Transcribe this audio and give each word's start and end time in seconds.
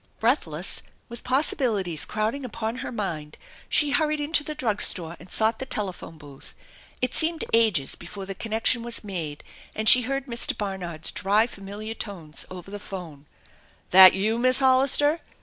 Breathless, 0.19 0.81
with 1.09 1.23
possibilities 1.23 2.05
crowding 2.05 2.43
upon 2.43 2.77
her 2.77 2.91
mind, 2.91 3.37
she 3.69 3.91
hurried 3.91 4.19
into 4.19 4.43
the 4.43 4.55
drug 4.55 4.81
store 4.81 5.15
and 5.19 5.31
sought 5.31 5.59
the 5.59 5.65
telephone 5.67 6.17
booth. 6.17 6.55
It 7.03 7.13
seemed 7.13 7.43
ages 7.53 7.93
before 7.93 8.25
the 8.25 8.33
connection 8.33 8.81
was 8.81 9.03
made 9.03 9.43
and 9.75 9.87
she 9.87 10.01
heard 10.01 10.25
Mr. 10.25 10.57
Barnard's 10.57 11.11
dry 11.11 11.45
familiar 11.45 11.93
tones 11.93 12.47
over 12.49 12.71
the 12.71 12.79
phone:" 12.79 13.27
That 13.91 14.13
you, 14.15 14.39
Miss 14.39 14.59
Hollister? 14.59 15.21